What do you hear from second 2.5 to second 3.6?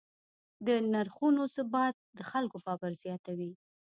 باور زیاتوي.